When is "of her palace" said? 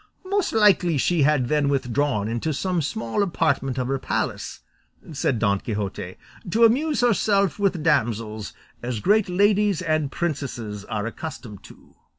3.77-4.61